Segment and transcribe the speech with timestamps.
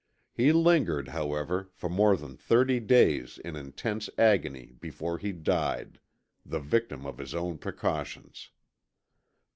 [0.33, 5.99] He lingered, however, for more than thirty days in intense agony before he died
[6.43, 8.49] the victim of his own precautions.